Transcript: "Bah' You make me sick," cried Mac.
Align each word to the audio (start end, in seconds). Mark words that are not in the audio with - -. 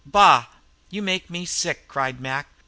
"Bah' 0.03 0.47
You 0.89 1.03
make 1.03 1.29
me 1.29 1.45
sick," 1.45 1.87
cried 1.87 2.19
Mac. 2.19 2.47